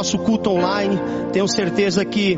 [0.00, 0.98] nosso culto online.
[1.30, 2.34] Tenho certeza que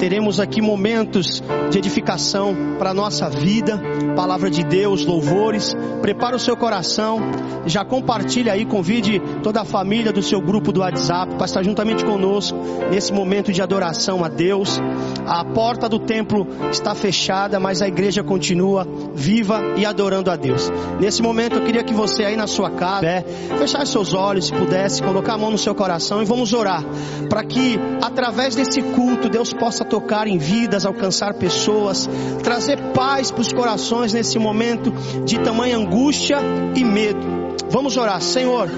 [0.00, 1.40] teremos aqui momentos
[1.70, 3.80] de edificação para a nossa vida,
[4.16, 5.76] palavra de Deus, louvores.
[6.02, 7.20] Prepara o seu coração,
[7.66, 12.04] já compartilha aí, convide toda a família do seu grupo do WhatsApp para estar juntamente
[12.04, 12.58] conosco
[12.90, 14.80] nesse momento de adoração a Deus.
[15.24, 20.68] A porta do templo está fechada, mas a igreja continua viva e adorando a Deus.
[21.00, 23.24] Nesse momento eu queria que você aí na sua casa, é,
[23.56, 26.84] fechasse seus olhos, se pudesse, colocar a mão no seu coração e vamos orar
[27.28, 32.08] para que através desse culto Deus possa tocar em vidas, alcançar pessoas,
[32.42, 34.92] trazer paz para os corações nesse momento
[35.24, 36.38] de tamanha angústia
[36.74, 37.54] e medo.
[37.70, 38.68] Vamos orar, Senhor.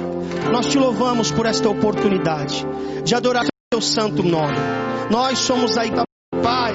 [0.51, 2.65] Nós te louvamos por esta oportunidade
[3.05, 4.57] de adorar teu santo nome.
[5.11, 5.91] Nós somos aí,
[6.43, 6.75] Pai,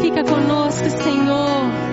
[0.00, 1.89] Fica conosco, Senhor.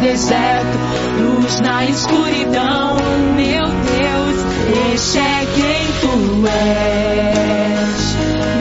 [0.00, 0.78] Deserto,
[1.20, 2.96] luz na escuridão.
[3.36, 4.36] Meu Deus,
[4.94, 8.16] este é quem tu és.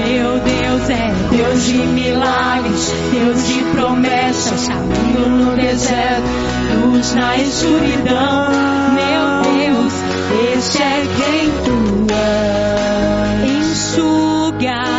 [0.06, 6.28] Meu Deus é Deus de milagres, Deus de promessas, caminho no deserto,
[6.84, 8.50] luz na escuridão.
[8.94, 9.94] Meu Deus,
[10.58, 13.68] este é quem tu és.
[13.68, 14.97] Enxuga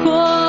[0.00, 0.39] caminho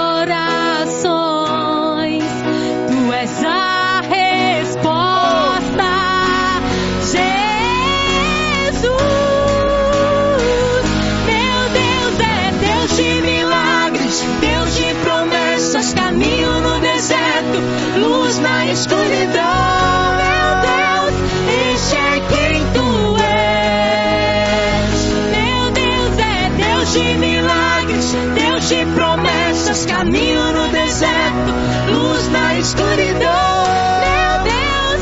[30.71, 31.53] deserto,
[31.91, 33.61] luz na escuridão.
[34.01, 35.01] Meu Deus,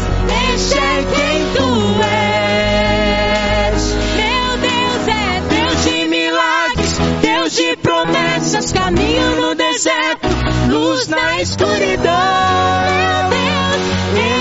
[0.55, 1.69] este é quem tu
[2.03, 3.83] és.
[4.15, 10.27] Meu Deus é Deus de milagres, Deus de promessas, caminho no deserto,
[10.69, 12.13] luz na escuridão.
[13.29, 13.81] Meu Deus,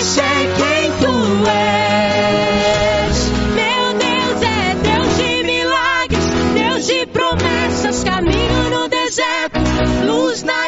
[0.01, 3.17] este é quem tu és.
[3.55, 9.59] Meu Deus é Deus de milagres, Deus de promessas, caminho no deserto
[10.05, 10.68] luz na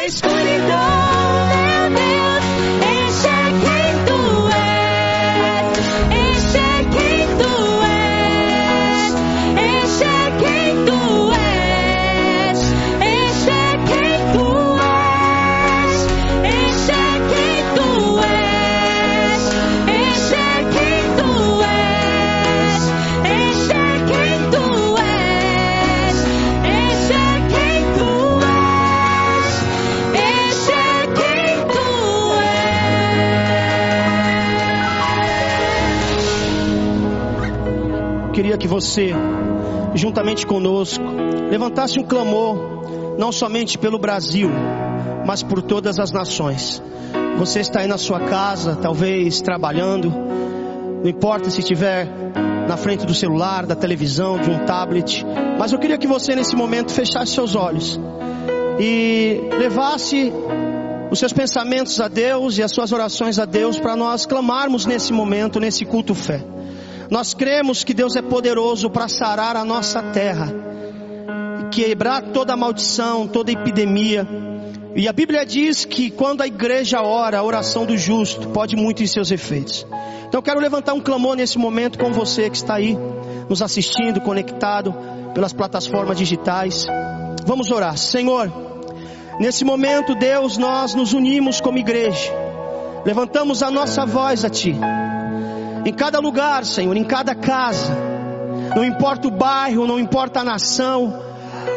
[38.71, 39.09] você,
[39.93, 41.03] juntamente conosco,
[41.49, 42.55] levantasse um clamor,
[43.19, 44.49] não somente pelo Brasil,
[45.25, 46.81] mas por todas as nações.
[47.37, 50.09] Você está aí na sua casa, talvez trabalhando,
[51.03, 52.07] não importa se estiver
[52.65, 55.25] na frente do celular, da televisão, de um tablet,
[55.59, 57.99] mas eu queria que você nesse momento fechasse seus olhos
[58.79, 60.31] e levasse
[61.11, 65.11] os seus pensamentos a Deus e as suas orações a Deus para nós clamarmos nesse
[65.11, 66.41] momento, nesse culto fé.
[67.11, 70.47] Nós cremos que Deus é poderoso para sarar a nossa terra,
[71.69, 74.25] quebrar toda maldição, toda epidemia.
[74.95, 79.03] E a Bíblia diz que quando a igreja ora, a oração do justo pode muito
[79.03, 79.85] em seus efeitos.
[80.25, 82.97] Então eu quero levantar um clamor nesse momento com você que está aí,
[83.49, 84.95] nos assistindo, conectado
[85.33, 86.87] pelas plataformas digitais.
[87.45, 87.97] Vamos orar.
[87.97, 88.49] Senhor,
[89.37, 92.31] nesse momento, Deus, nós nos unimos como igreja.
[93.05, 94.77] Levantamos a nossa voz a Ti.
[95.85, 97.91] Em cada lugar, Senhor, em cada casa,
[98.75, 101.21] não importa o bairro, não importa a nação,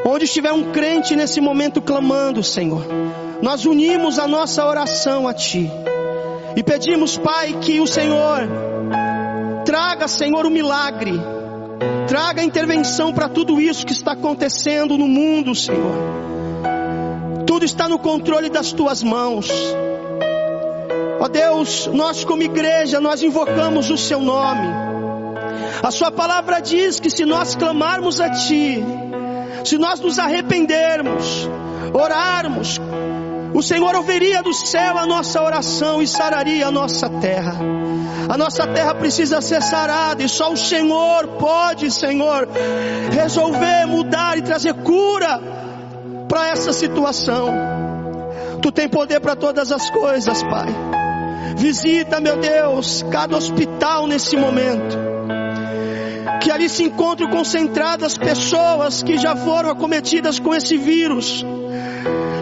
[0.04, 2.84] onde estiver um crente nesse momento clamando, Senhor,
[3.40, 5.70] nós unimos a nossa oração a Ti
[6.56, 8.48] e pedimos, Pai, que o Senhor
[9.64, 11.18] traga, Senhor, o milagre,
[12.06, 15.94] traga a intervenção para tudo isso que está acontecendo no mundo, Senhor.
[17.46, 19.48] Tudo está no controle das Tuas mãos.
[21.24, 24.68] Ó Deus, nós como igreja, nós invocamos o Seu nome.
[25.82, 28.84] A Sua palavra diz que se nós clamarmos a Ti,
[29.64, 31.48] se nós nos arrependermos,
[31.94, 32.78] orarmos,
[33.54, 37.56] o Senhor ouviria do céu a nossa oração e sararia a nossa terra.
[38.28, 42.46] A nossa terra precisa ser sarada e só o Senhor pode, Senhor,
[43.10, 45.40] resolver, mudar e trazer cura
[46.28, 47.48] para essa situação.
[48.60, 51.03] Tu tem poder para todas as coisas, Pai.
[51.56, 54.98] Visita, meu Deus, cada hospital nesse momento.
[56.42, 61.44] Que ali se encontrem concentradas pessoas que já foram acometidas com esse vírus.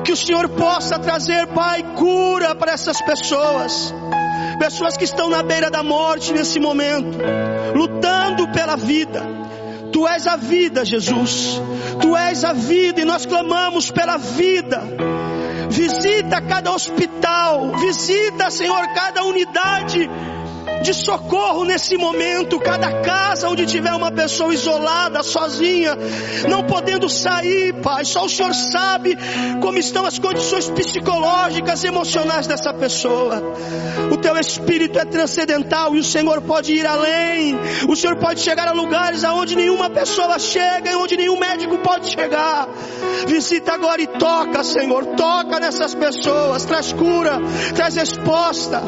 [0.04, 3.94] Que o Senhor possa trazer, Pai, cura para essas pessoas.
[4.58, 7.18] Pessoas que estão na beira da morte nesse momento,
[7.74, 9.22] lutando pela vida.
[9.92, 11.60] Tu és a vida, Jesus.
[12.00, 14.82] Tu és a vida e nós clamamos pela vida.
[15.70, 20.08] Visita cada hospital, visita, Senhor, cada unidade
[20.82, 25.96] de socorro nesse momento, cada casa onde tiver uma pessoa isolada, sozinha,
[26.48, 29.16] não podendo sair, Pai, só o Senhor sabe
[29.60, 33.42] como estão as condições psicológicas, emocionais dessa pessoa.
[34.10, 37.58] O teu espírito é transcendental e o Senhor pode ir além.
[37.88, 42.10] O Senhor pode chegar a lugares aonde nenhuma pessoa chega e onde nenhum médico pode
[42.10, 42.68] chegar.
[43.26, 47.38] Visita agora e toca, Senhor, toca nessas pessoas, traz cura,
[47.74, 48.82] traz resposta.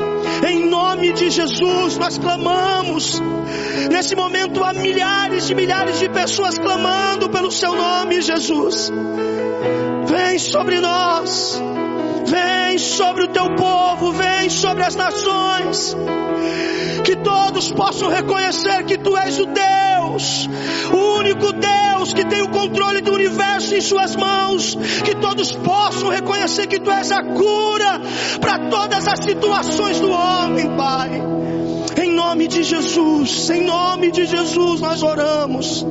[0.47, 3.23] Em nome de Jesus Jesus, nós clamamos.
[3.91, 8.93] Nesse momento há milhares e milhares de pessoas clamando pelo seu nome, Jesus.
[10.07, 11.61] Vem sobre nós.
[12.27, 15.97] Vem sobre o teu povo, vem sobre as nações.
[17.03, 20.49] Que todos possam reconhecer que tu és o Deus,
[20.93, 24.75] o único Deus que tem o controle do universo em suas mãos.
[25.05, 28.01] Que todos possam reconhecer que tu és a cura
[28.39, 31.34] para todas as situações do homem, Pai.
[32.15, 35.87] Nome de Jesus, em nome de Jesus, nós oramos.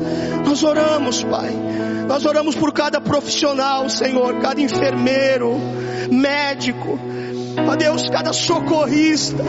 [0.46, 1.52] Nós oramos, Pai.
[2.08, 5.58] Nós oramos por cada profissional, Senhor, cada enfermeiro,
[6.12, 7.00] médico,
[7.68, 9.44] ó Deus, cada socorrista,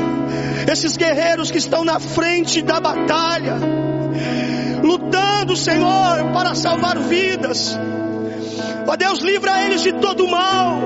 [0.70, 3.56] esses guerreiros que estão na frente da batalha,
[4.82, 7.78] lutando, Senhor, para salvar vidas.
[8.86, 10.80] Ó Deus, livra eles de todo mal,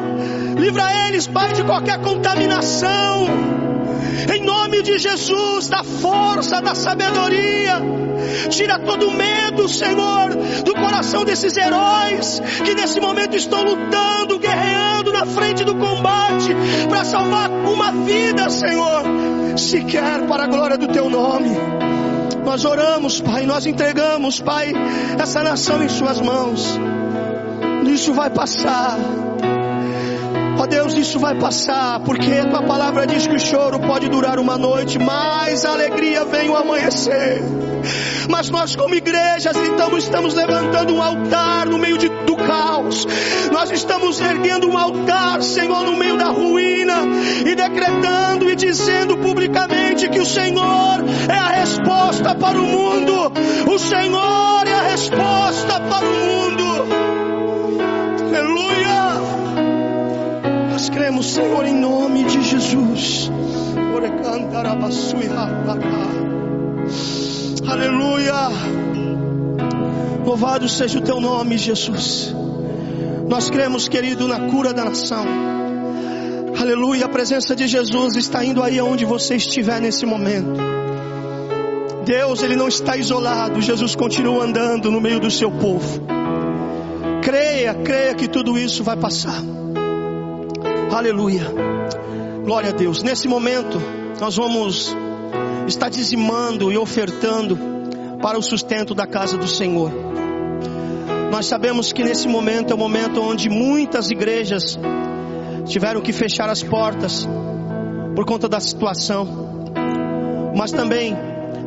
[0.56, 3.57] livra eles, Pai, de qualquer contaminação
[4.34, 7.80] em nome de Jesus, da força, da sabedoria.
[8.50, 10.30] Tira todo o medo, Senhor,
[10.64, 16.54] do coração desses heróis que nesse momento estão lutando, guerreando na frente do combate
[16.88, 19.02] para salvar uma vida, Senhor,
[19.56, 21.50] sequer para a glória do Teu nome.
[22.44, 24.72] Nós oramos, Pai, nós entregamos, Pai,
[25.18, 26.78] essa nação em Suas mãos.
[27.86, 28.98] Isso vai passar.
[30.58, 34.08] Ó oh Deus, isso vai passar, porque a tua palavra diz que o choro pode
[34.08, 37.40] durar uma noite, mas a alegria vem o amanhecer.
[38.28, 43.06] Mas nós, como igrejas, então estamos levantando um altar no meio de, do caos.
[43.52, 47.06] Nós estamos erguendo um altar, Senhor, no meio da ruína
[47.46, 53.32] e decretando e dizendo publicamente que o Senhor é a resposta para o mundo.
[53.72, 56.97] O Senhor é a resposta para o mundo.
[61.08, 63.30] Cremos, Senhor, em nome de Jesus.
[67.66, 68.34] Aleluia.
[70.22, 72.34] Louvado seja o teu nome, Jesus.
[73.26, 75.24] Nós cremos, querido, na cura da nação.
[76.60, 80.60] Aleluia, a presença de Jesus está indo aí aonde você estiver nesse momento.
[82.04, 86.02] Deus, Ele não está isolado, Jesus continua andando no meio do seu povo.
[87.22, 89.42] Creia, creia que tudo isso vai passar.
[90.90, 91.42] Aleluia.
[92.44, 93.02] Glória a Deus.
[93.02, 93.78] Nesse momento,
[94.18, 94.96] nós vamos
[95.66, 97.58] estar dizimando e ofertando
[98.22, 99.92] para o sustento da casa do Senhor.
[101.30, 104.78] Nós sabemos que nesse momento é o momento onde muitas igrejas
[105.66, 107.28] tiveram que fechar as portas
[108.16, 109.28] por conta da situação.
[110.56, 111.14] Mas também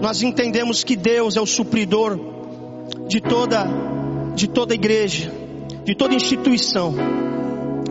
[0.01, 2.19] nós entendemos que Deus é o supridor
[3.07, 3.67] de toda
[4.33, 5.31] de toda igreja,
[5.85, 6.95] de toda instituição.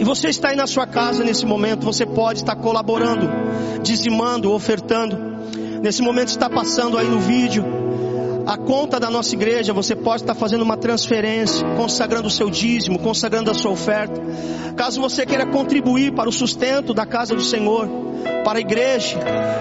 [0.00, 3.28] E você está aí na sua casa nesse momento, você pode estar colaborando,
[3.82, 5.14] dizimando, ofertando.
[5.82, 7.62] Nesse momento está passando aí no vídeo
[8.46, 12.98] a conta da nossa igreja, você pode estar fazendo uma transferência, consagrando o seu dízimo,
[12.98, 14.18] consagrando a sua oferta.
[14.74, 17.86] Caso você queira contribuir para o sustento da casa do Senhor,
[18.42, 19.18] para a igreja,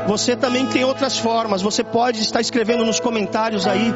[0.08, 1.62] você também tem outras formas.
[1.62, 3.94] Você pode estar escrevendo nos comentários aí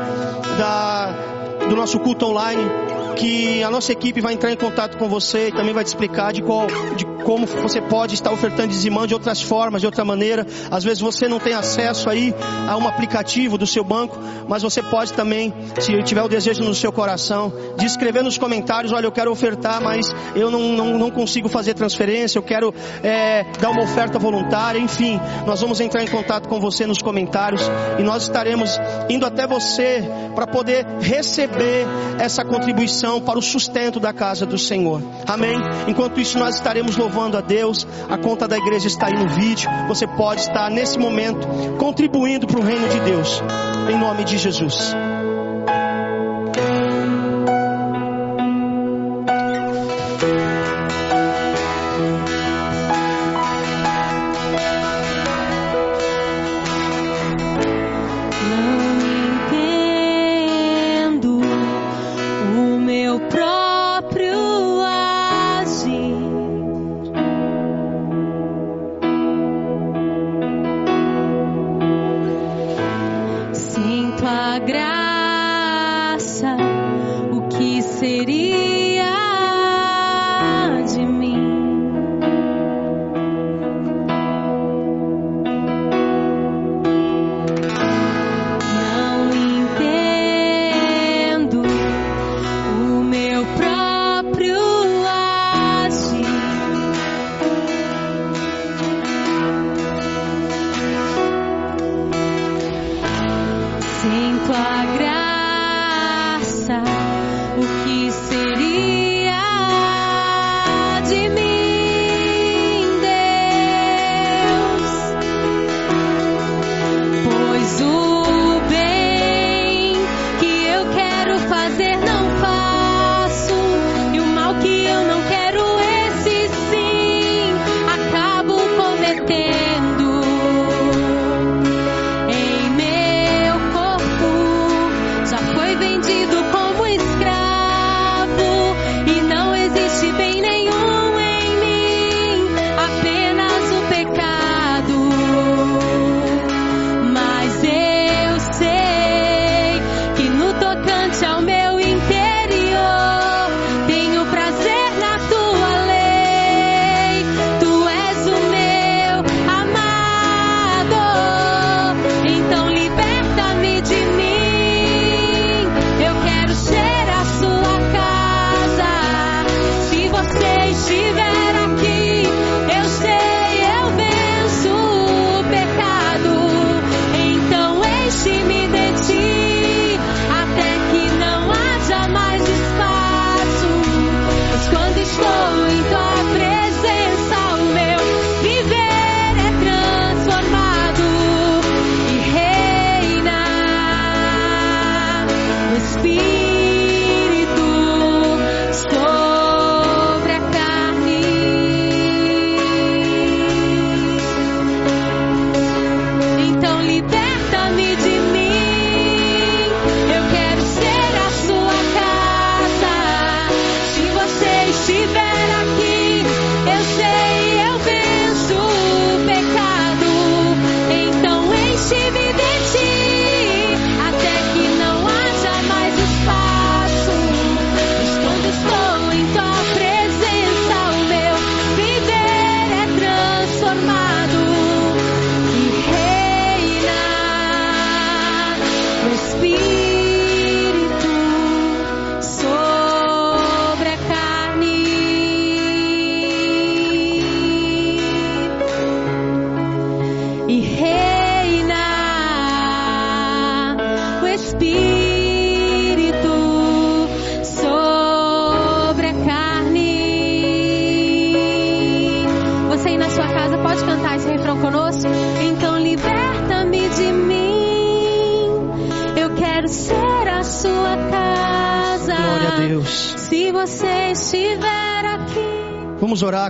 [0.58, 2.70] da, do nosso culto online
[3.14, 6.34] que a nossa equipe vai entrar em contato com você e também vai te explicar
[6.34, 10.46] de, qual, de como você pode estar ofertando dizimão de outras formas, de outra maneira.
[10.70, 12.34] Às vezes você não tem acesso aí
[12.68, 16.76] a um aplicativo do seu banco, mas você pode também, se tiver o desejo no
[16.76, 21.12] seu coração, de escrever nos comentários, olha, eu quero ofertar, mas eu não, não, não
[21.12, 26.08] consigo fazer transferência, eu quero é, dar uma oferta voluntária, enfim, nós vamos entrar em
[26.08, 27.62] contato com você nos comentários
[27.98, 28.78] e nós estaremos
[29.10, 30.04] indo até você
[30.36, 31.86] para poder receber
[32.20, 35.02] essa contribuição para o sustento da casa do Senhor.
[35.28, 35.58] Amém?
[35.88, 37.86] Enquanto isso, nós estaremos louvando a Deus.
[38.10, 39.70] A conta da igreja está aí no vídeo.
[39.88, 43.42] Você pode estar nesse momento contribuindo para o reino de Deus.
[43.90, 44.94] Em nome de Jesus.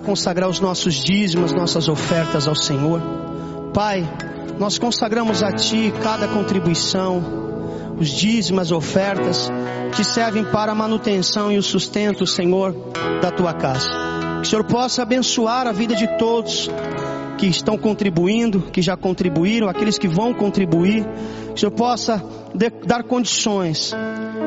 [0.04, 3.02] Consagrar os nossos dízimos, nossas ofertas ao Senhor.
[3.74, 4.08] Pai,
[4.60, 7.24] nós consagramos a Ti cada contribuição,
[8.00, 9.50] os dízimos, as ofertas,
[9.96, 12.76] que servem para a manutenção e o sustento, Senhor,
[13.22, 13.90] da Tua casa.
[14.42, 16.70] Que o Senhor possa abençoar a vida de todos
[17.38, 21.04] que estão contribuindo, que já contribuíram, aqueles que vão contribuir.
[21.48, 22.24] Que o Senhor possa
[22.86, 23.94] dar condições,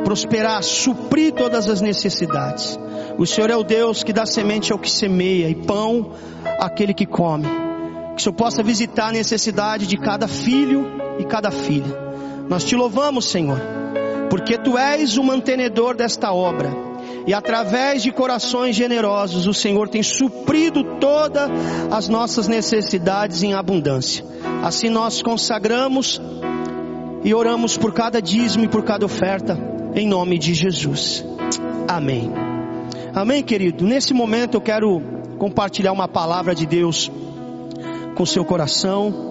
[0.06, 2.78] prosperar, suprir todas as necessidades.
[3.18, 6.12] O Senhor é o Deus que dá semente ao que semeia e pão
[6.60, 7.48] àquele que come.
[8.14, 10.86] Que o Senhor possa visitar a necessidade de cada filho
[11.18, 11.92] e cada filha.
[12.48, 13.60] Nós te louvamos, Senhor,
[14.30, 16.70] porque tu és o mantenedor desta obra.
[17.26, 21.50] E através de corações generosos, o Senhor tem suprido todas
[21.90, 24.24] as nossas necessidades em abundância.
[24.62, 26.20] Assim nós consagramos
[27.24, 31.24] e oramos por cada dízimo e por cada oferta, em nome de Jesus.
[31.88, 32.30] Amém.
[33.14, 33.82] Amém, querido?
[33.82, 35.00] Nesse momento eu quero
[35.38, 37.10] compartilhar uma palavra de Deus
[38.14, 39.24] com seu coração.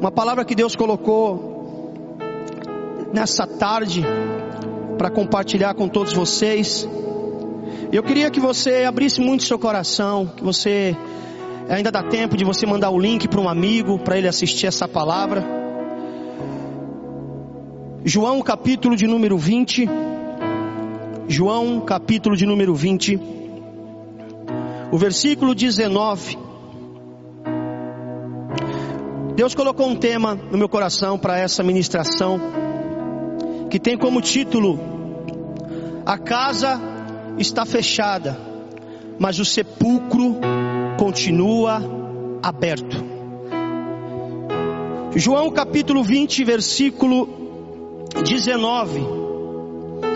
[0.00, 1.92] Uma palavra que Deus colocou
[3.12, 4.04] nessa tarde
[4.98, 6.88] para compartilhar com todos vocês.
[7.92, 10.96] Eu queria que você abrisse muito seu coração, que você
[11.68, 14.88] ainda dá tempo de você mandar o link para um amigo para ele assistir essa
[14.88, 15.57] palavra.
[18.04, 19.88] João capítulo de número 20.
[21.26, 23.20] João, capítulo de número 20,
[24.90, 26.38] o versículo 19.
[29.34, 32.40] Deus colocou um tema no meu coração para essa ministração,
[33.68, 34.78] que tem como título:
[36.06, 36.80] A casa
[37.36, 38.38] está fechada,
[39.18, 40.36] mas o sepulcro
[40.98, 41.82] continua
[42.42, 43.04] aberto.
[45.16, 47.47] João capítulo 20, versículo
[48.22, 49.00] 19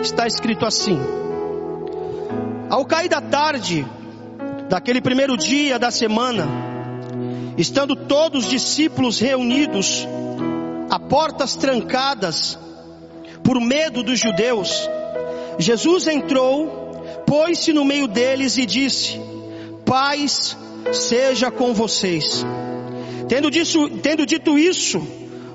[0.01, 0.99] está escrito assim:
[2.69, 3.85] Ao cair da tarde,
[4.69, 6.47] daquele primeiro dia da semana,
[7.57, 10.07] estando todos os discípulos reunidos,
[10.89, 12.59] a portas trancadas,
[13.43, 14.89] por medo dos judeus,
[15.57, 16.93] Jesus entrou,
[17.25, 19.19] pôs-se no meio deles e disse:
[19.85, 20.57] Paz
[20.91, 22.45] seja com vocês.
[23.29, 25.01] Tendo, disso, tendo dito isso,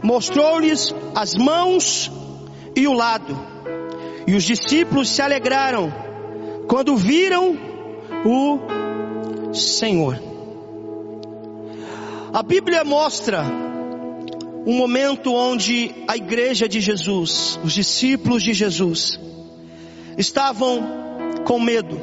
[0.02, 2.10] mostrou-lhes as mãos
[2.78, 3.36] e o lado.
[4.26, 5.92] E os discípulos se alegraram
[6.68, 7.56] quando viram
[8.24, 10.20] o Senhor.
[12.32, 13.42] A Bíblia mostra
[14.66, 19.18] um momento onde a igreja de Jesus, os discípulos de Jesus,
[20.16, 20.86] estavam
[21.44, 21.98] com medo,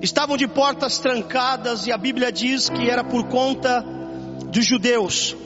[0.00, 3.84] estavam de portas trancadas, e a Bíblia diz que era por conta
[4.46, 5.36] dos judeus.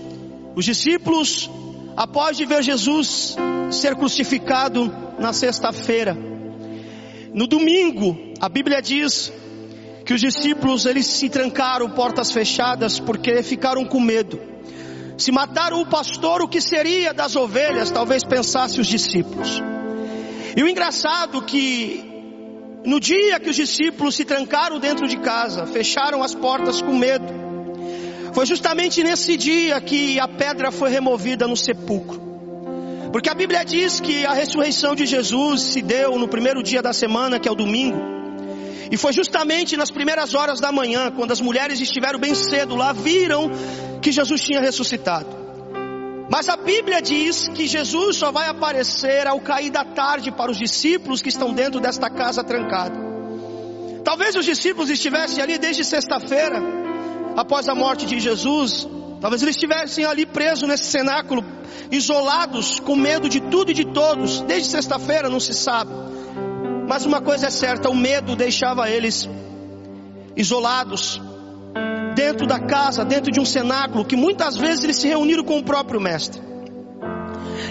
[0.54, 1.50] Os discípulos,
[1.96, 3.36] após de ver Jesus
[3.70, 6.16] ser crucificado, na sexta-feira.
[7.32, 9.32] No domingo, a Bíblia diz
[10.04, 14.40] que os discípulos eles se trancaram portas fechadas porque ficaram com medo.
[15.16, 17.90] Se mataram o pastor, o que seria das ovelhas?
[17.90, 19.62] Talvez pensasse os discípulos.
[20.56, 22.04] E o engraçado que
[22.84, 27.32] no dia que os discípulos se trancaram dentro de casa, fecharam as portas com medo,
[28.34, 32.20] foi justamente nesse dia que a pedra foi removida no sepulcro.
[33.12, 36.92] Porque a Bíblia diz que a ressurreição de Jesus se deu no primeiro dia da
[36.92, 37.96] semana, que é o domingo.
[38.90, 42.92] E foi justamente nas primeiras horas da manhã, quando as mulheres estiveram bem cedo lá,
[42.92, 43.52] viram
[44.02, 45.28] que Jesus tinha ressuscitado.
[46.28, 50.58] Mas a Bíblia diz que Jesus só vai aparecer ao cair da tarde para os
[50.58, 52.98] discípulos que estão dentro desta casa trancada.
[54.02, 56.83] Talvez os discípulos estivessem ali desde sexta-feira,
[57.36, 58.86] após a morte de Jesus,
[59.24, 61.42] Talvez eles estivessem ali presos nesse cenáculo,
[61.90, 64.42] isolados, com medo de tudo e de todos.
[64.42, 65.90] Desde sexta-feira não se sabe.
[66.86, 69.26] Mas uma coisa é certa: o medo deixava eles
[70.36, 71.22] isolados,
[72.14, 75.64] dentro da casa, dentro de um cenáculo, que muitas vezes eles se reuniram com o
[75.64, 76.42] próprio Mestre.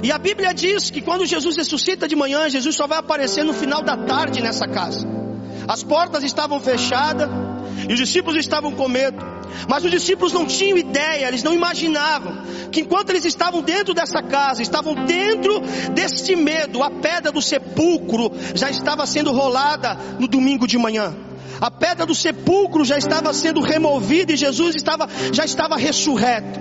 [0.01, 3.53] E a Bíblia diz que quando Jesus ressuscita de manhã, Jesus só vai aparecer no
[3.53, 5.07] final da tarde nessa casa.
[5.67, 7.29] As portas estavam fechadas
[7.87, 9.23] e os discípulos estavam com medo.
[9.67, 14.21] Mas os discípulos não tinham ideia, eles não imaginavam que enquanto eles estavam dentro dessa
[14.21, 15.61] casa, estavam dentro
[15.93, 21.15] deste medo, a pedra do sepulcro já estava sendo rolada no domingo de manhã.
[21.61, 26.59] A pedra do sepulcro já estava sendo removida e Jesus estava, já estava ressurreto.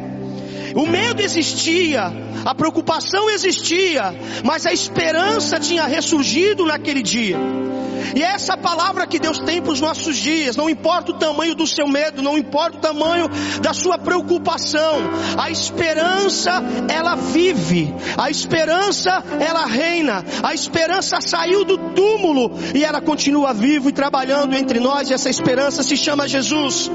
[0.75, 2.13] O medo existia,
[2.45, 7.37] a preocupação existia, mas a esperança tinha ressurgido naquele dia.
[8.15, 11.55] E é essa palavra que Deus tem para os nossos dias, não importa o tamanho
[11.55, 13.29] do seu medo, não importa o tamanho
[13.61, 14.99] da sua preocupação,
[15.39, 23.01] a esperança ela vive, a esperança ela reina, a esperança saiu do túmulo e ela
[23.01, 26.91] continua viva e trabalhando entre nós, e essa esperança se chama Jesus.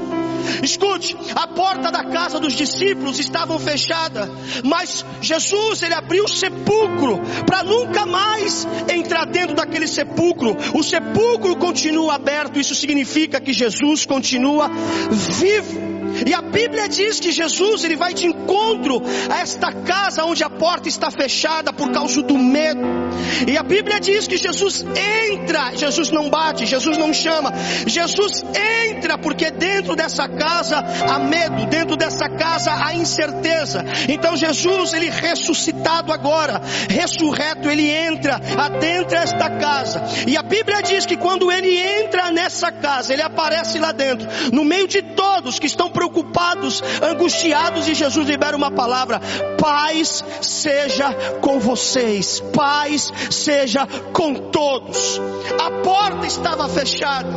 [0.62, 4.30] Escute, a porta da casa dos discípulos estava fechada,
[4.64, 10.56] mas Jesus ele abriu o sepulcro para nunca mais entrar dentro daquele sepulcro.
[10.74, 14.70] O sepulcro continua aberto, isso significa que Jesus continua
[15.10, 15.88] vivo.
[16.26, 20.50] E a Bíblia diz que Jesus ele vai de encontro a esta casa onde a
[20.50, 22.97] porta está fechada por causa do medo.
[23.46, 24.84] E a Bíblia diz que Jesus
[25.30, 27.52] entra, Jesus não bate, Jesus não chama,
[27.86, 28.44] Jesus
[28.90, 33.84] entra porque dentro dessa casa há medo, dentro dessa casa há incerteza.
[34.08, 40.02] Então Jesus ele ressuscitado agora, ressurreto, ele entra adentra esta casa.
[40.26, 44.64] E a Bíblia diz que quando ele entra nessa casa, ele aparece lá dentro, no
[44.64, 49.20] meio de todos que estão preocupados, angustiados, e Jesus libera uma palavra:
[49.58, 52.97] paz seja com vocês, paz
[53.30, 55.20] seja com todos.
[55.60, 57.30] A porta estava fechada,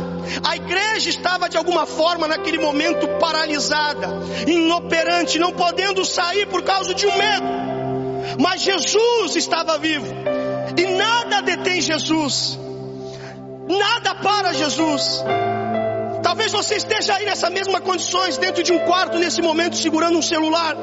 [0.46, 4.08] a igreja estava de alguma forma naquele momento paralisada,
[4.46, 7.72] inoperante, não podendo sair por causa de um medo.
[8.40, 10.14] Mas Jesus estava vivo,
[10.76, 12.58] e nada detém Jesus,
[13.68, 15.22] nada para Jesus.
[16.32, 20.22] Talvez você esteja aí nessa mesma condições, dentro de um quarto nesse momento, segurando um
[20.22, 20.74] celular,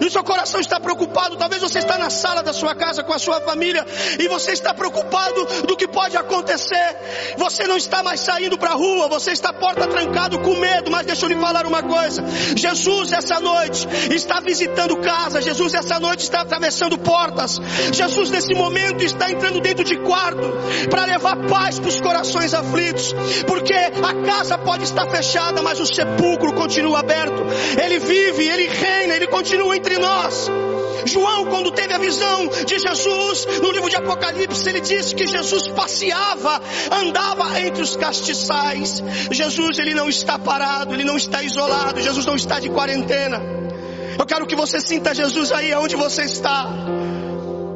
[0.00, 1.36] e o seu coração está preocupado.
[1.36, 3.84] Talvez você está na sala da sua casa com a sua família,
[4.18, 6.96] e você está preocupado do que pode acontecer.
[7.36, 10.90] Você não está mais saindo para a rua, você está porta trancado com medo.
[10.90, 12.24] Mas deixa eu lhe falar uma coisa:
[12.56, 17.60] Jesus essa noite está visitando casa, Jesus essa noite está atravessando portas,
[17.92, 20.50] Jesus nesse momento está entrando dentro de quarto
[20.88, 23.14] para levar paz para os corações aflitos,
[23.46, 27.42] porque a casa pode está fechada, mas o sepulcro continua aberto.
[27.82, 30.48] Ele vive, ele reina, ele continua entre nós.
[31.04, 35.68] João, quando teve a visão de Jesus, no livro de Apocalipse, ele disse que Jesus
[35.68, 39.02] passeava, andava entre os castiçais.
[39.30, 43.42] Jesus, ele não está parado, ele não está isolado, Jesus não está de quarentena.
[44.18, 46.68] Eu quero que você sinta Jesus aí onde você está.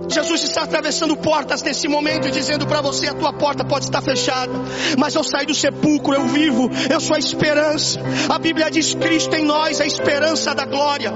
[0.08, 4.00] Jesus está atravessando portas nesse momento e dizendo para você: a tua porta pode estar
[4.00, 4.52] fechada,
[4.98, 8.00] mas eu saí do sepulcro, eu vivo, eu sou a esperança.
[8.28, 11.12] A Bíblia diz: Cristo em nós, a esperança da glória.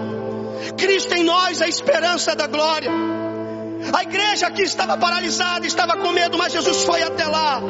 [0.76, 2.90] Cristo em nós, a esperança da glória.
[3.92, 7.61] A igreja aqui estava paralisada, estava com medo, mas Jesus foi até lá.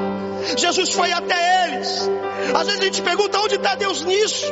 [0.56, 2.11] Jesus foi até eles.
[2.54, 4.46] Às vezes a gente pergunta: onde está Deus nisso?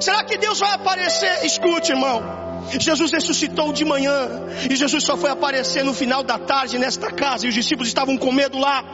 [0.00, 1.44] Será que Deus vai aparecer?
[1.44, 2.43] Escute, irmão.
[2.80, 4.28] Jesus ressuscitou de manhã
[4.70, 8.16] e Jesus só foi aparecer no final da tarde nesta casa e os discípulos estavam
[8.16, 8.84] com medo lá.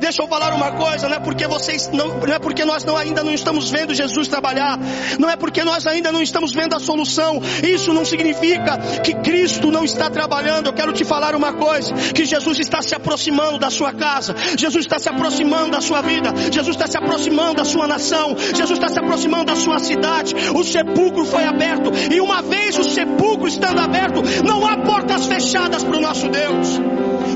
[0.00, 2.96] Deixa eu falar uma coisa, não é porque vocês não, não é porque nós não,
[2.96, 4.78] ainda não estamos vendo Jesus trabalhar,
[5.18, 7.40] não é porque nós ainda não estamos vendo a solução.
[7.62, 10.66] Isso não significa que Cristo não está trabalhando.
[10.66, 14.84] Eu quero te falar uma coisa, que Jesus está se aproximando da sua casa, Jesus
[14.84, 18.88] está se aproximando da sua vida, Jesus está se aproximando da sua nação, Jesus está
[18.88, 20.34] se aproximando da sua cidade.
[20.54, 25.82] O sepulcro foi aberto e uma vez o sepulcro estando aberto, não há portas fechadas
[25.82, 26.80] para o nosso Deus.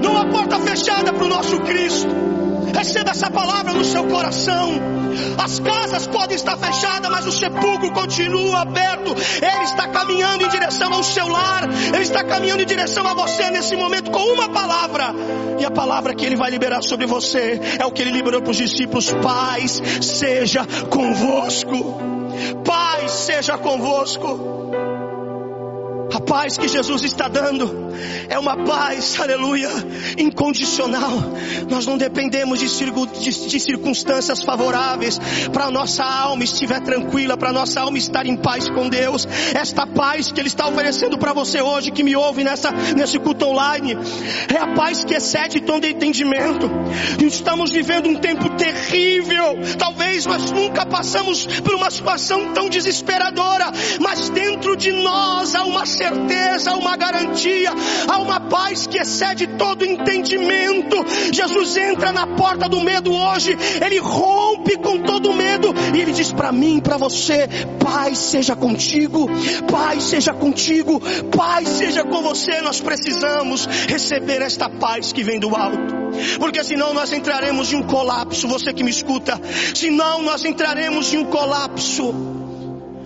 [0.01, 2.23] Não há porta fechada para o nosso Cristo.
[2.75, 4.81] Receba essa palavra no seu coração.
[5.39, 9.11] As casas podem estar fechadas, mas o sepulcro continua aberto.
[9.11, 11.69] Ele está caminhando em direção ao seu lar.
[11.89, 15.15] Ele está caminhando em direção a você nesse momento com uma palavra.
[15.59, 18.51] E a palavra que ele vai liberar sobre você é o que ele liberou para
[18.51, 22.01] os discípulos: Paz seja convosco.
[22.65, 24.63] Paz seja convosco.
[26.15, 27.93] A paz que Jesus está dando
[28.29, 29.71] é uma paz, aleluia,
[30.19, 31.11] incondicional.
[31.71, 32.67] Nós não dependemos de,
[33.49, 35.19] de, circunstâncias favoráveis
[35.53, 39.27] para nossa alma estiver tranquila, para nossa alma estar em paz com Deus.
[39.55, 43.47] Esta paz que Ele está oferecendo para você hoje, que me ouve nessa, nesse culto
[43.47, 43.97] online,
[44.53, 46.71] é a paz que excede todo entendimento.
[47.25, 49.59] Estamos vivendo um tempo terrível.
[49.79, 53.71] Talvez nós nunca passamos por uma situação tão desesperadora,
[54.01, 57.73] mas dentro de nós há uma certeza, há uma garantia,
[58.09, 60.97] há uma paz que excede todo entendimento.
[61.33, 66.33] Jesus entra na porta do medo hoje, ele rompe com todo medo e ele diz
[66.33, 69.29] para mim, para você: paz seja contigo,
[69.71, 71.01] paz seja contigo,
[71.37, 72.61] paz seja com você.
[72.61, 76.03] Nós precisamos receber esta paz que vem do alto.
[76.39, 79.41] Porque senão nós entraremos em um colapso, você que me escuta,
[79.75, 82.42] senão nós entraremos em um colapso.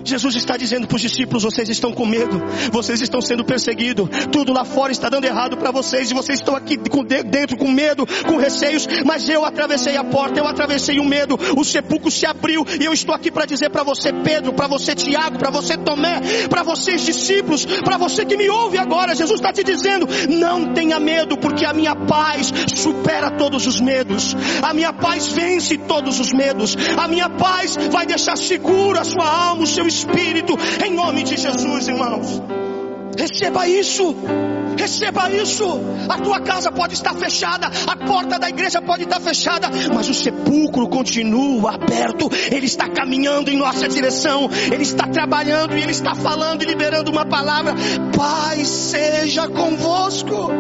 [0.06, 2.40] Jesus está dizendo para os discípulos: vocês estão com medo,
[2.70, 6.54] vocês estão sendo perseguidos, tudo lá fora está dando errado para vocês e vocês estão
[6.54, 6.78] aqui
[7.24, 8.86] dentro com medo, com receios.
[9.04, 12.92] Mas eu atravessei a porta, eu atravessei o medo, o sepulcro se abriu e eu
[12.92, 17.04] estou aqui para dizer para você, Pedro, para você, Tiago, para você, Tomé, para vocês,
[17.04, 19.14] discípulos, para você que me ouve agora.
[19.14, 24.36] Jesus está te dizendo: não tenha medo, porque a minha paz supera todos os medos,
[24.62, 29.26] a minha paz vence todos os medos, a minha paz vai deixar seguro a sua
[29.26, 32.42] alma, o seu espírito Espírito, em nome de Jesus, irmãos.
[33.18, 34.14] Receba isso.
[34.76, 35.64] Receba isso.
[36.08, 40.14] A tua casa pode estar fechada, a porta da igreja pode estar fechada, mas o
[40.14, 42.28] sepulcro continua aberto.
[42.52, 44.50] Ele está caminhando em nossa direção.
[44.70, 47.74] Ele está trabalhando e ele está falando e liberando uma palavra.
[48.14, 50.50] Pai seja convosco.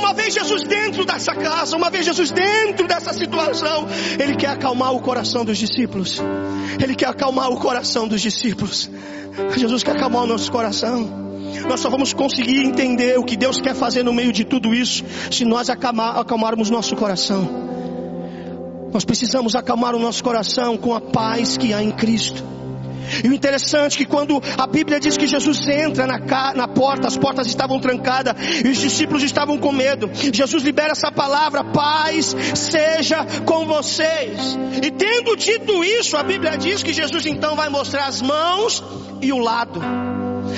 [0.00, 3.86] Uma vez Jesus dentro dessa casa, uma vez Jesus dentro dessa situação,
[4.18, 6.18] Ele quer acalmar o coração dos discípulos.
[6.82, 8.90] Ele quer acalmar o coração dos discípulos.
[9.56, 11.30] Jesus quer acalmar o nosso coração.
[11.68, 15.04] Nós só vamos conseguir entender o que Deus quer fazer no meio de tudo isso
[15.30, 17.68] se nós acalmar, acalmarmos nosso coração.
[18.92, 22.42] Nós precisamos acalmar o nosso coração com a paz que há em Cristo.
[23.24, 26.18] E o interessante é que quando a Bíblia diz que Jesus entra na,
[26.54, 30.10] na porta, as portas estavam trancadas e os discípulos estavam com medo.
[30.32, 34.58] Jesus libera essa palavra: paz seja com vocês.
[34.82, 38.82] E tendo dito isso, a Bíblia diz que Jesus então vai mostrar as mãos
[39.20, 39.80] e o lado,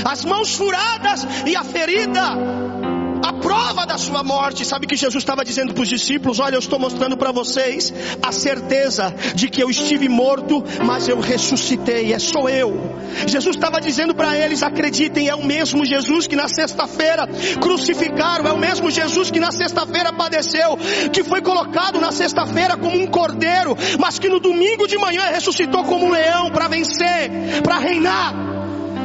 [0.05, 2.82] as mãos furadas e a ferida
[3.23, 4.65] a prova da sua morte.
[4.65, 8.33] Sabe que Jesus estava dizendo para os discípulos: Olha, eu estou mostrando para vocês a
[8.33, 12.13] certeza de que eu estive morto, mas eu ressuscitei.
[12.13, 12.97] É só eu.
[13.27, 17.29] Jesus estava dizendo para eles: Acreditem, é o mesmo Jesus que na sexta-feira
[17.61, 20.77] crucificaram, é o mesmo Jesus que na sexta-feira padeceu,
[21.13, 25.85] que foi colocado na sexta-feira como um cordeiro, mas que no domingo de manhã ressuscitou
[25.85, 27.31] como um leão para vencer,
[27.63, 28.62] para reinar.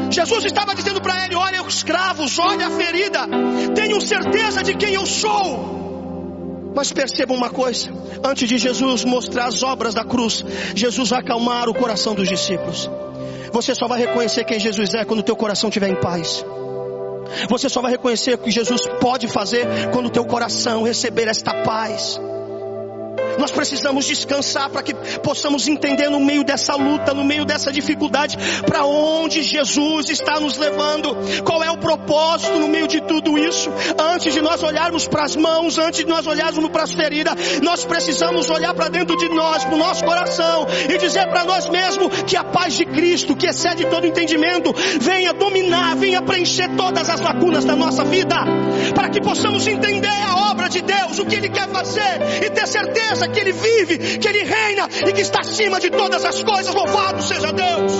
[0.09, 3.27] Jesus estava dizendo para ele: Olha, os escravos, olha a ferida,
[3.75, 5.77] tenham certeza de quem eu sou.
[6.75, 7.89] Mas perceba uma coisa:
[8.23, 10.43] antes de Jesus mostrar as obras da cruz,
[10.75, 12.89] Jesus vai acalmar o coração dos discípulos.
[13.51, 16.45] Você só vai reconhecer quem Jesus é quando o teu coração estiver em paz.
[17.49, 21.63] Você só vai reconhecer o que Jesus pode fazer quando o teu coração receber esta
[21.63, 22.19] paz.
[23.38, 28.38] Nós precisamos descansar para que possamos entender no meio dessa luta, no meio dessa dificuldade,
[28.65, 33.69] para onde Jesus está nos levando, qual é o propósito no meio de tudo isso.
[33.97, 37.86] Antes de nós olharmos para as mãos, antes de nós olharmos para as feridas, nós
[37.86, 42.23] precisamos olhar para dentro de nós, para o nosso coração e dizer para nós mesmos
[42.23, 47.19] que a paz de Cristo, que excede todo entendimento, venha dominar, venha preencher todas as
[47.21, 48.36] lacunas da nossa vida,
[48.93, 52.67] para que possamos entender a obra de Deus, o que Ele quer fazer e ter
[52.67, 56.73] certeza que Ele vive, que Ele reina e que está acima de todas as coisas.
[56.73, 57.93] Louvado seja Deus!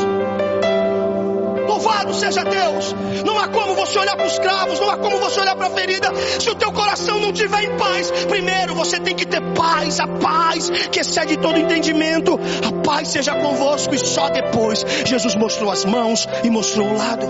[1.68, 2.96] Louvado seja Deus!
[3.26, 5.70] Não há como você olhar para os cravos, não há como você olhar para a
[5.70, 8.10] ferida, se o teu coração não estiver em paz.
[8.28, 12.40] Primeiro você tem que ter paz, a paz que excede todo entendimento.
[12.66, 17.28] A paz seja convosco, e só depois Jesus mostrou as mãos e mostrou o lado.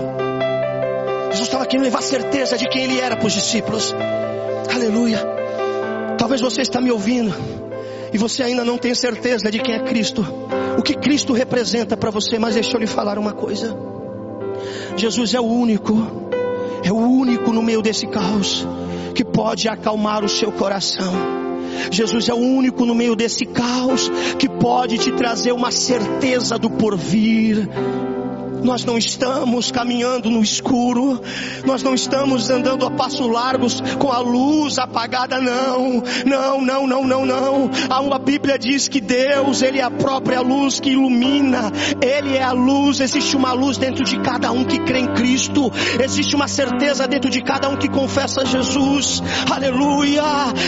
[1.30, 3.94] Jesus estava querendo levar certeza de quem Ele era para os discípulos.
[4.74, 5.18] Aleluia.
[6.16, 7.67] Talvez você está me ouvindo
[8.12, 10.24] e você ainda não tem certeza de quem é Cristo,
[10.78, 13.76] o que Cristo representa para você, mas deixa eu lhe falar uma coisa:
[14.96, 15.94] Jesus é o único,
[16.82, 18.66] é o único no meio desse caos
[19.14, 21.12] que pode acalmar o seu coração.
[21.90, 26.70] Jesus é o único no meio desse caos que pode te trazer uma certeza do
[26.70, 27.68] porvir.
[28.62, 31.20] Nós não estamos caminhando no escuro,
[31.64, 37.04] nós não estamos andando a passos largos com a luz apagada, não, não, não, não,
[37.04, 37.70] não, não.
[38.12, 42.52] A Bíblia diz que Deus, Ele é a própria luz que ilumina, Ele é a
[42.52, 47.06] luz, existe uma luz dentro de cada um que crê em Cristo, existe uma certeza
[47.06, 50.22] dentro de cada um que confessa Jesus, aleluia.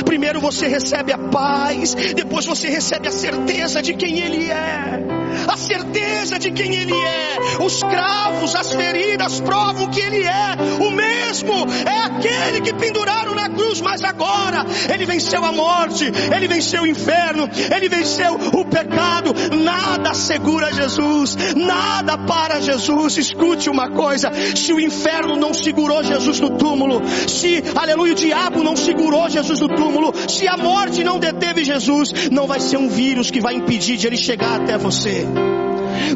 [0.04, 5.04] Primeiro você recebe a paz, depois você recebe a certeza de quem Ele é,
[5.48, 7.38] a certeza de quem Ele é,
[7.80, 11.54] os cravos, as feridas provam que Ele é o mesmo,
[11.86, 16.86] é aquele que penduraram na cruz, mas agora Ele venceu a morte, Ele venceu o
[16.86, 23.16] inferno, Ele venceu o pecado, nada segura Jesus, nada para Jesus.
[23.16, 28.62] Escute uma coisa: se o inferno não segurou Jesus no túmulo, se, aleluia, o diabo
[28.62, 32.88] não segurou Jesus no túmulo, se a morte não deteve Jesus, não vai ser um
[32.88, 35.26] vírus que vai impedir de ele chegar até você.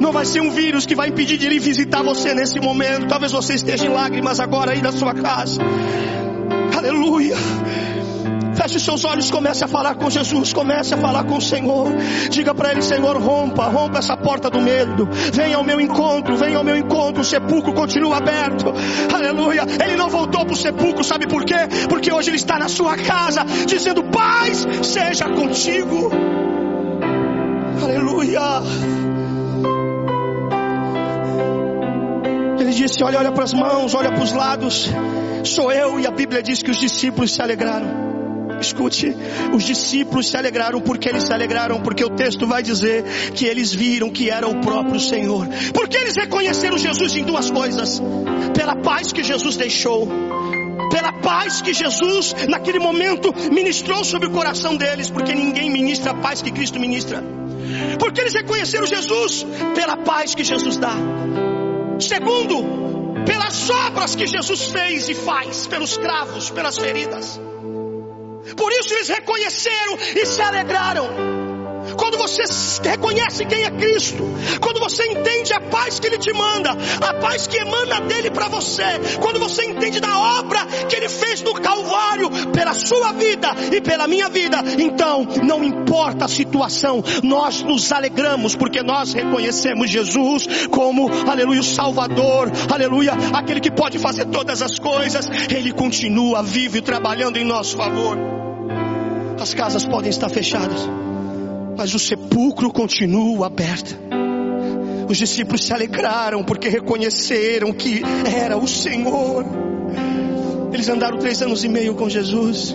[0.01, 3.07] Não vai ser um vírus que vai impedir de ele visitar você nesse momento.
[3.07, 5.61] Talvez você esteja em lágrimas agora aí na sua casa.
[6.77, 7.37] Aleluia.
[8.55, 11.89] Feche os seus olhos, comece a falar com Jesus, comece a falar com o Senhor.
[12.31, 15.09] Diga para Ele, Senhor, rompa, rompa essa porta do medo.
[15.33, 17.23] Venha ao meu encontro, venha ao meu encontro.
[17.23, 18.73] O sepulcro continua aberto.
[19.13, 19.67] Aleluia.
[19.85, 21.57] Ele não voltou para o sepulcro, sabe por quê?
[21.89, 26.11] Porque hoje Ele está na sua casa, dizendo: Paz seja contigo.
[27.83, 28.41] Aleluia.
[32.87, 34.89] Disse: Olha, olha para as mãos, olha para os lados.
[35.45, 38.05] Sou eu, e a Bíblia diz que os discípulos se alegraram.
[38.61, 39.15] Escute,
[39.53, 43.75] os discípulos se alegraram porque eles se alegraram, porque o texto vai dizer que eles
[43.75, 45.47] viram que era o próprio Senhor.
[45.73, 48.01] Porque eles reconheceram Jesus em duas coisas:
[48.55, 50.09] pela paz que Jesus deixou,
[50.91, 56.15] pela paz que Jesus naquele momento ministrou sobre o coração deles, porque ninguém ministra a
[56.15, 57.23] paz que Cristo ministra.
[57.99, 59.45] Porque eles reconheceram Jesus
[59.75, 60.95] pela paz que Jesus dá.
[62.01, 62.65] Segundo,
[63.25, 67.41] pelas obras que Jesus fez e faz, pelos cravos, pelas feridas.
[68.57, 71.34] Por isso eles reconheceram e se alegraram.
[71.97, 72.43] Quando você
[72.83, 74.25] reconhece quem é Cristo,
[74.61, 78.49] quando você entende a paz que Ele te manda, a paz que emana dele para
[78.49, 78.85] você,
[79.21, 84.07] quando você entende da obra que Ele fez no Calvário pela sua vida e pela
[84.07, 91.11] minha vida, então não importa a situação, nós nos alegramos porque nós reconhecemos Jesus como,
[91.29, 96.81] aleluia, o Salvador, aleluia, aquele que pode fazer todas as coisas, Ele continua vivo e
[96.81, 98.19] trabalhando em nosso favor.
[99.41, 100.89] As casas podem estar fechadas
[101.77, 103.97] mas o sepulcro continua aberto.
[105.09, 109.45] Os discípulos se alegraram porque reconheceram que era o Senhor.
[110.73, 112.75] Eles andaram três anos e meio com Jesus.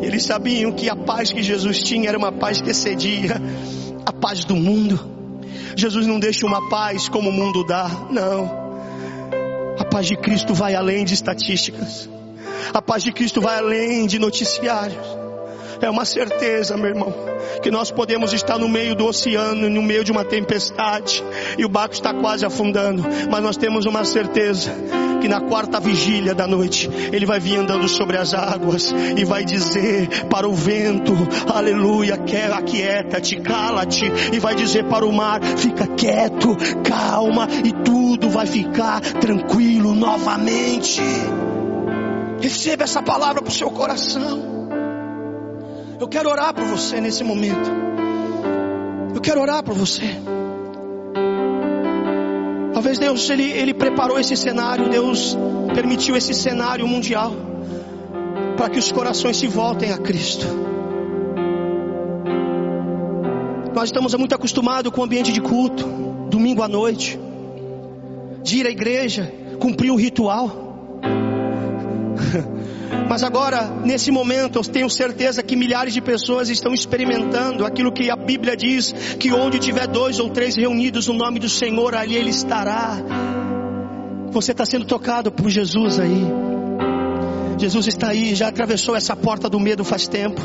[0.00, 3.40] Eles sabiam que a paz que Jesus tinha era uma paz que excedia
[4.04, 5.12] a paz do mundo.
[5.76, 8.64] Jesus não deixa uma paz como o mundo dá, não.
[9.78, 12.08] A paz de Cristo vai além de estatísticas.
[12.72, 15.23] A paz de Cristo vai além de noticiários.
[15.84, 17.12] É uma certeza, meu irmão,
[17.62, 21.22] que nós podemos estar no meio do oceano, no meio de uma tempestade,
[21.58, 24.72] e o barco está quase afundando, mas nós temos uma certeza
[25.20, 29.44] que na quarta vigília da noite, ele vai vir andando sobre as águas e vai
[29.44, 31.12] dizer para o vento,
[31.54, 38.46] aleluia, aquieta-te, cala-te, e vai dizer para o mar, fica quieto, calma, e tudo vai
[38.46, 41.02] ficar tranquilo novamente.
[42.40, 44.53] Receba essa palavra para o seu coração.
[46.00, 47.70] Eu quero orar por você nesse momento.
[49.14, 50.02] Eu quero orar por você.
[52.72, 55.36] Talvez Deus ele, ele preparou esse cenário, Deus
[55.74, 57.32] permitiu esse cenário mundial
[58.56, 60.46] para que os corações se voltem a Cristo.
[63.74, 65.84] Nós estamos muito acostumados com o ambiente de culto,
[66.30, 67.18] domingo à noite,
[68.42, 70.62] de ir à igreja, cumprir um ritual.
[73.08, 78.10] Mas agora, nesse momento, eu tenho certeza que milhares de pessoas estão experimentando aquilo que
[78.10, 82.16] a Bíblia diz: que onde tiver dois ou três reunidos no nome do Senhor, ali
[82.16, 82.96] Ele estará.
[84.30, 86.26] Você está sendo tocado por Jesus aí.
[87.58, 90.40] Jesus está aí, já atravessou essa porta do medo faz tempo.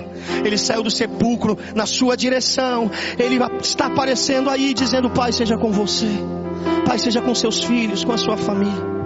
[0.46, 2.90] Ele saiu do sepulcro na sua direção.
[3.18, 6.08] Ele está aparecendo aí, dizendo: Pai, seja com você.
[6.86, 8.99] Pai, seja com seus filhos, com a sua família.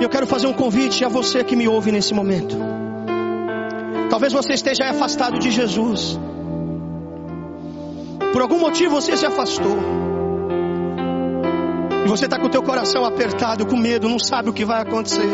[0.00, 2.56] Eu quero fazer um convite a você que me ouve nesse momento.
[4.10, 6.18] Talvez você esteja afastado de Jesus.
[8.32, 9.78] Por algum motivo você se afastou.
[12.04, 14.82] E você está com o teu coração apertado, com medo, não sabe o que vai
[14.82, 15.30] acontecer.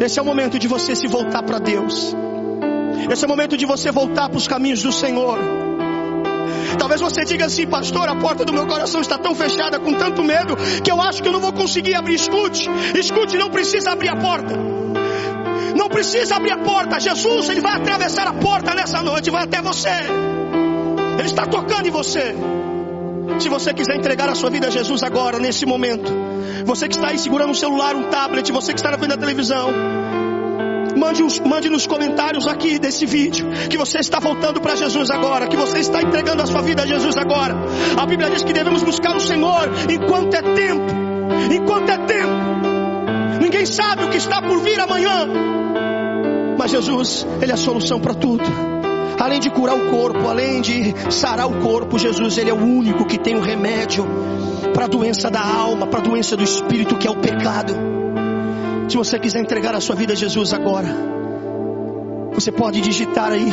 [0.00, 2.14] Esse é o momento de você se voltar para Deus.
[3.10, 5.38] Esse é o momento de você voltar para os caminhos do Senhor.
[6.78, 10.22] Talvez você diga assim, pastor, a porta do meu coração está tão fechada com tanto
[10.22, 12.14] medo que eu acho que eu não vou conseguir abrir.
[12.14, 12.68] Escute,
[12.98, 14.54] escute, não precisa abrir a porta.
[15.76, 17.00] Não precisa abrir a porta.
[17.00, 19.88] Jesus, ele vai atravessar a porta nessa noite, vai até você.
[21.18, 22.34] Ele está tocando em você.
[23.38, 26.12] Se você quiser entregar a sua vida a Jesus agora, nesse momento,
[26.64, 29.16] você que está aí segurando um celular, um tablet, você que está na frente da
[29.16, 29.70] televisão,
[30.96, 35.46] Mande, os, mande nos comentários aqui desse vídeo que você está voltando para Jesus agora,
[35.46, 37.56] que você está entregando a sua vida a Jesus agora.
[37.96, 40.92] A Bíblia diz que devemos buscar o Senhor enquanto é tempo.
[41.52, 42.52] Enquanto é tempo.
[43.40, 45.26] Ninguém sabe o que está por vir amanhã.
[46.58, 48.44] Mas Jesus, Ele é a solução para tudo.
[49.18, 53.04] Além de curar o corpo, além de sarar o corpo, Jesus, Ele é o único
[53.04, 54.06] que tem o remédio
[54.72, 58.01] para a doença da alma, para a doença do espírito, que é o pecado.
[58.92, 60.86] Se você quiser entregar a sua vida a Jesus agora,
[62.34, 63.50] você pode digitar aí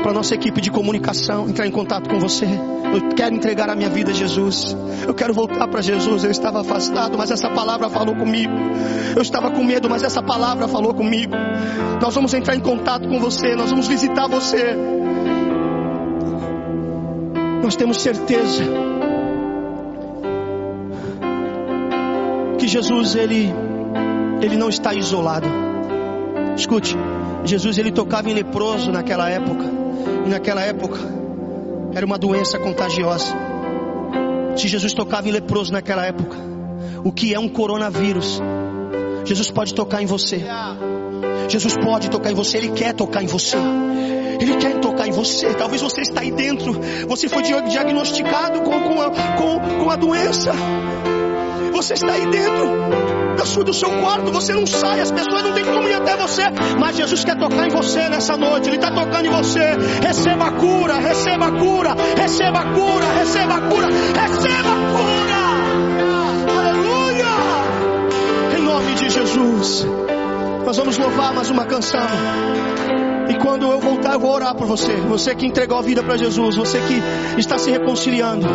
[0.00, 2.46] para nossa equipe de comunicação entrar em contato com você.
[2.46, 4.76] Eu quero entregar a minha vida a Jesus.
[5.04, 6.22] Eu quero voltar para Jesus.
[6.22, 8.52] Eu estava afastado, mas essa palavra falou comigo.
[9.16, 11.34] Eu estava com medo, mas essa palavra falou comigo.
[12.00, 13.56] Nós vamos entrar em contato com você.
[13.56, 14.76] Nós vamos visitar você.
[17.64, 18.62] Nós temos certeza
[22.60, 23.65] que Jesus ele
[24.40, 25.48] ele não está isolado.
[26.56, 26.96] Escute,
[27.44, 29.64] Jesus ele tocava em leproso naquela época.
[30.26, 30.98] E naquela época
[31.94, 33.34] era uma doença contagiosa.
[34.56, 36.36] Se Jesus tocava em leproso naquela época,
[37.04, 38.40] o que é um coronavírus?
[39.24, 40.44] Jesus pode tocar em você.
[41.48, 43.56] Jesus pode tocar em você, Ele quer tocar em você.
[44.40, 45.54] Ele quer tocar em você.
[45.54, 46.78] Talvez você está aí dentro.
[47.08, 50.52] Você foi diagnosticado com, com, a, com, com a doença.
[51.76, 52.74] Você está aí dentro
[53.36, 56.16] da sua, do seu quarto, você não sai, as pessoas não têm como ir até
[56.16, 56.44] você,
[56.80, 59.76] mas Jesus quer tocar em você nessa noite, Ele está tocando em você.
[60.02, 65.36] Receba a cura, receba a cura, receba a cura, receba a cura, receba a cura.
[66.58, 67.26] Aleluia!
[68.56, 69.86] Em nome de Jesus,
[70.64, 72.00] nós vamos louvar mais uma canção.
[73.28, 74.94] E quando eu voltar, eu vou orar por você.
[75.08, 78.46] Você que entregou a vida para Jesus, você que está se reconciliando.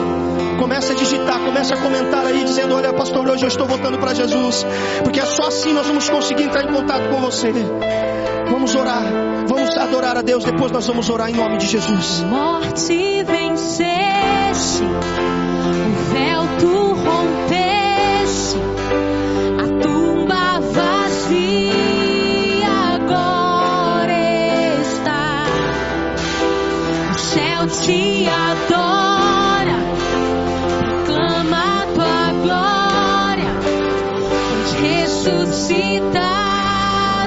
[0.60, 4.14] Começa a digitar, começa a comentar aí, dizendo: Olha, pastor, hoje eu estou voltando para
[4.14, 4.66] Jesus.
[5.04, 7.52] Porque é só assim nós vamos conseguir entrar em contato com você.
[8.50, 9.04] Vamos orar,
[9.48, 10.44] vamos adorar a Deus.
[10.44, 12.22] Depois nós vamos orar em nome de Jesus.
[12.22, 14.84] Morte venceste,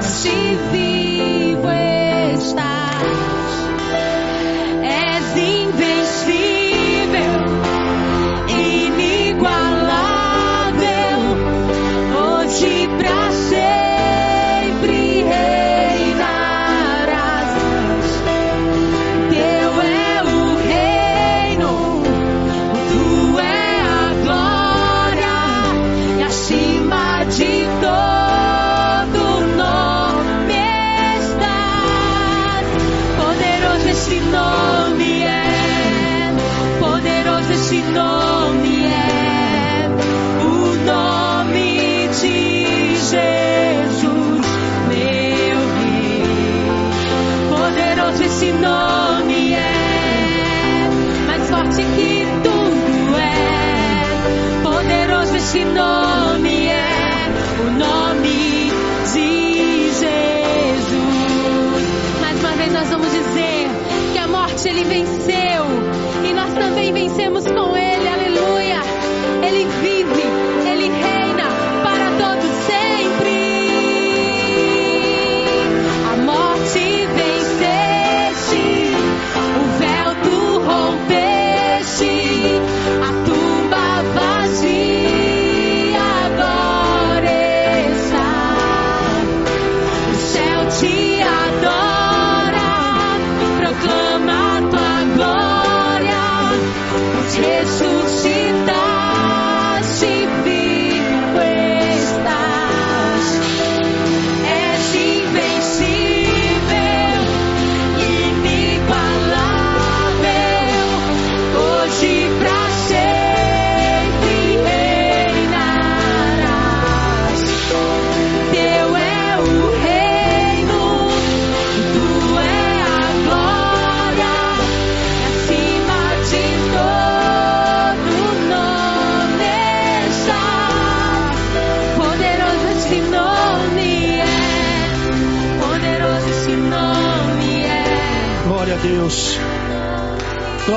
[0.05, 1.84] vivo estás.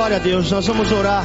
[0.09, 0.51] Glória a Deus.
[0.51, 1.23] Nós vamos orar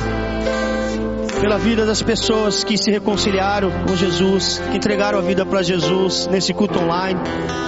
[1.40, 6.28] pela vida das pessoas que se reconciliaram com Jesus, que entregaram a vida para Jesus
[6.28, 7.18] nesse culto online.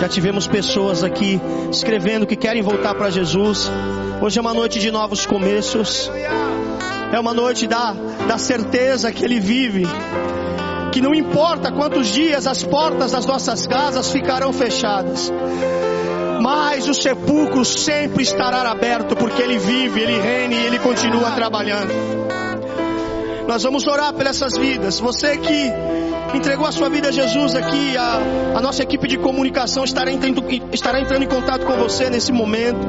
[0.02, 1.40] Já tivemos pessoas aqui
[1.72, 3.72] escrevendo que querem voltar para Jesus.
[4.22, 6.12] Hoje é uma noite de novos começos.
[7.14, 7.96] É uma noite da,
[8.28, 9.88] da certeza que Ele vive.
[10.92, 15.32] Que não importa quantos dias as portas das nossas casas ficarão fechadas
[16.42, 21.94] mas o sepulcro sempre estará aberto, porque Ele vive, Ele reina e Ele continua trabalhando.
[23.48, 25.00] Nós vamos orar por essas vidas.
[25.00, 25.72] Você que
[26.36, 30.44] entregou a sua vida a Jesus aqui, a, a nossa equipe de comunicação estará entrando,
[30.74, 32.88] estará entrando em contato com você nesse momento.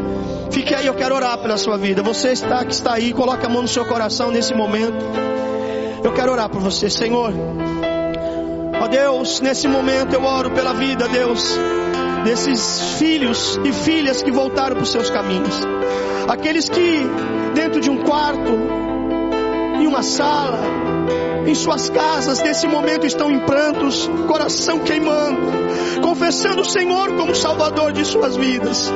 [0.51, 2.03] Fique aí, eu quero orar pela sua vida.
[2.03, 5.05] Você está que está aí, coloque a mão no seu coração nesse momento.
[6.03, 7.32] Eu quero orar por você, Senhor.
[8.80, 11.59] Ó Deus, nesse momento eu oro pela vida, Deus,
[12.27, 15.61] desses filhos e filhas que voltaram para os seus caminhos.
[16.27, 17.01] Aqueles que
[17.55, 18.53] dentro de um quarto,
[19.81, 20.59] em uma sala,
[21.47, 25.41] em suas casas, nesse momento estão em prantos, coração queimando,
[26.03, 28.93] confessando o Senhor como Salvador de suas vidas.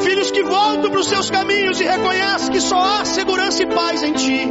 [0.00, 4.02] Filhos que voltam para os seus caminhos e reconhecem que só há segurança e paz
[4.02, 4.48] em Ti.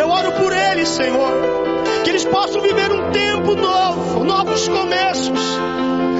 [0.00, 1.67] Eu oro por eles, Senhor,
[2.04, 5.40] que eles possam viver um tempo novo, novos começos,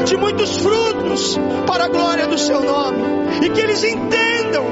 [0.04, 3.02] de muitos frutos para a glória do Seu nome,
[3.44, 4.64] e que eles entendam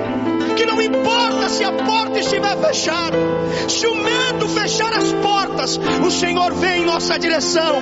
[0.56, 3.16] que não importa se a porta estiver fechada,
[3.68, 7.76] se o medo fechar as portas, o Senhor vem em nossa direção,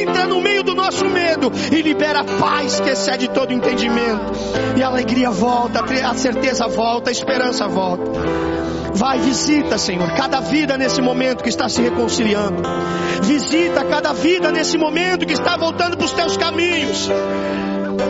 [0.00, 4.32] entra no meio do nosso medo e libera a paz que excede todo entendimento,
[4.76, 8.53] e a alegria volta, a certeza volta, a esperança volta.
[8.94, 12.62] Vai, visita, Senhor, cada vida nesse momento que está se reconciliando.
[13.22, 17.08] Visita cada vida nesse momento que está voltando para os teus caminhos.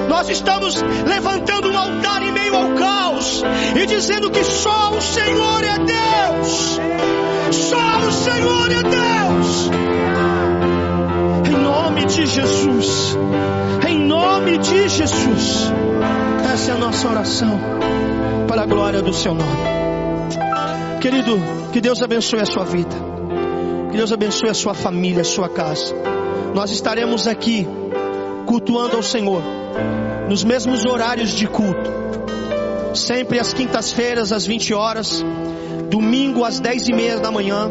[0.09, 3.43] Nós estamos levantando um altar em meio ao caos
[3.75, 6.81] e dizendo que só o Senhor é Deus.
[7.51, 9.71] Só o Senhor é Deus.
[11.49, 13.19] Em nome de Jesus.
[13.89, 15.73] Em nome de Jesus.
[16.53, 17.59] Essa é a nossa oração
[18.47, 19.74] para a glória do seu nome.
[21.05, 21.39] Querido,
[21.71, 22.97] que Deus abençoe a sua vida.
[23.91, 25.95] Que Deus abençoe a sua família, a sua casa.
[26.55, 27.69] Nós estaremos aqui
[28.47, 29.43] cultuando ao Senhor
[30.31, 31.93] nos mesmos horários de culto.
[32.95, 35.23] Sempre às quintas-feiras, às 20 horas,
[35.91, 37.71] domingo às 10 e meia da manhã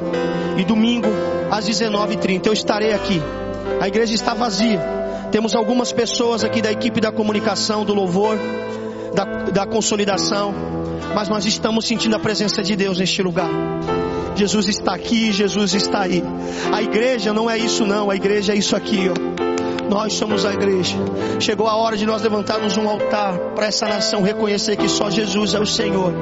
[0.55, 1.09] e domingo
[1.49, 2.45] às 19h30.
[2.45, 3.19] Eu estarei aqui.
[3.81, 4.79] A igreja está vazia.
[5.31, 8.37] Temos algumas pessoas aqui da equipe da comunicação, do louvor,
[9.13, 10.53] da, da consolidação,
[11.15, 13.49] mas nós estamos sentindo a presença de Deus neste lugar.
[14.35, 16.23] Jesus está aqui, Jesus está aí.
[16.71, 19.33] A igreja não é isso não, a igreja é isso aqui, ó.
[19.89, 20.95] Nós somos a igreja.
[21.39, 25.53] Chegou a hora de nós levantarmos um altar para essa nação reconhecer que só Jesus
[25.53, 26.13] é o Senhor.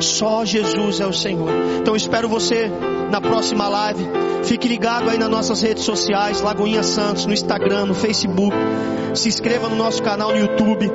[0.00, 1.50] Só Jesus é o Senhor.
[1.80, 2.70] Então espero você
[3.10, 4.04] na próxima live.
[4.44, 8.54] Fique ligado aí nas nossas redes sociais, Lagoinha Santos, no Instagram, no Facebook.
[9.14, 10.90] Se inscreva no nosso canal no YouTube.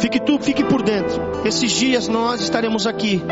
[0.00, 1.20] Fique tudo, fique por dentro.
[1.44, 3.22] Esses dias nós estaremos aqui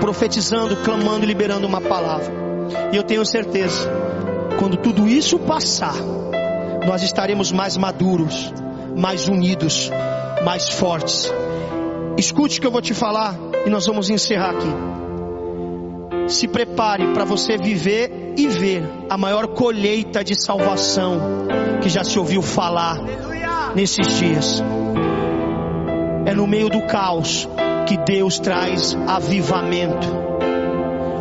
[0.00, 2.32] profetizando, clamando e liberando uma palavra.
[2.92, 3.90] E eu tenho certeza,
[4.58, 5.94] quando tudo isso passar,
[6.86, 8.52] nós estaremos mais maduros,
[8.96, 9.90] mais unidos,
[10.44, 11.32] mais fortes.
[12.18, 14.68] Escute o que eu vou te falar e nós vamos encerrar aqui.
[16.28, 21.46] Se prepare para você viver e ver a maior colheita de salvação
[21.80, 22.98] que já se ouviu falar
[23.74, 24.62] nesses dias.
[26.24, 27.48] É no meio do caos
[27.86, 30.08] que Deus traz avivamento.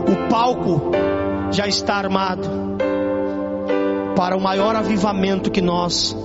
[0.08, 0.92] O palco
[1.52, 2.48] já está armado
[4.16, 6.16] para o maior avivamento que nós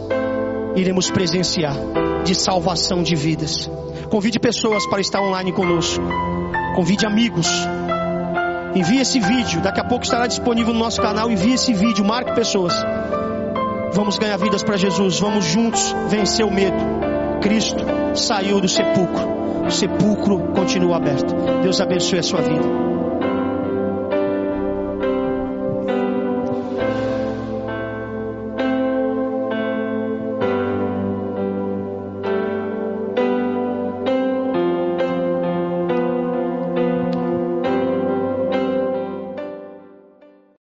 [0.74, 1.74] iremos presenciar
[2.24, 3.70] de salvação de vidas.
[4.10, 6.04] Convide pessoas para estar online conosco.
[6.74, 7.48] Convide amigos.
[8.74, 9.62] Envie esse vídeo.
[9.62, 11.30] Daqui a pouco estará disponível no nosso canal.
[11.30, 12.04] Envie esse vídeo.
[12.04, 12.74] Marque pessoas.
[13.92, 15.18] Vamos ganhar vidas para Jesus.
[15.18, 16.76] Vamos juntos vencer o medo.
[17.40, 19.64] Cristo saiu do sepulcro.
[19.66, 21.34] O sepulcro continua aberto.
[21.62, 22.95] Deus abençoe a sua vida.